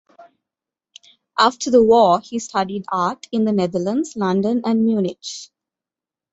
[1.37, 5.23] After the war he studied art in the Netherlands, London and Munich.